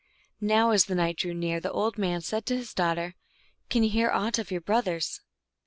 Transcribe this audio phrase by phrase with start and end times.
[0.41, 3.13] Now as the night drew near, the old man said to his daughter,"
[3.69, 5.21] Can you hear aught of your brothers